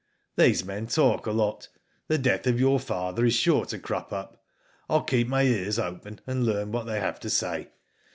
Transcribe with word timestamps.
*' 0.21 0.25
These 0.35 0.65
men 0.65 0.87
talk 0.87 1.27
a 1.27 1.31
lot. 1.31 1.67
The 2.07 2.17
death 2.17 2.47
of 2.47 2.59
your 2.59 2.79
father 2.79 3.23
is 3.23 3.35
sure 3.35 3.65
to 3.65 3.77
crop 3.77 4.11
up. 4.11 4.43
I 4.89 4.93
will 4.95 5.03
keep 5.03 5.27
my 5.27 5.43
ears 5.43 5.77
open 5.77 6.21
and 6.25 6.43
learn 6.43 6.71
what 6.71 6.87
they 6.87 6.99
have 6.99 7.19
to 7.19 7.29
say. 7.29 7.67